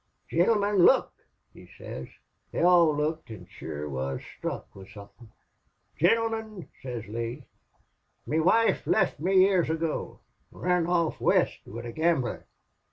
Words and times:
'Gintlemen, 0.31 0.77
look!' 0.79 1.13
he 1.53 1.69
sez. 1.77 2.07
They 2.51 2.63
all 2.63 2.91
looked, 2.97 3.29
an' 3.29 3.45
shure 3.45 3.87
wuz 3.87 4.19
sthruck 4.21 4.63
with 4.73 4.89
somethin'. 4.89 5.31
"'Gintlemen,' 5.95 6.69
sez 6.81 7.05
Lee, 7.05 7.45
'me 8.25 8.39
wife 8.39 8.87
left 8.87 9.19
me 9.19 9.41
years 9.41 9.69
ago 9.69 10.21
ran 10.51 10.87
off 10.87 11.21
West 11.21 11.59
wid 11.67 11.85
a 11.85 11.91
gambler. 11.91 12.47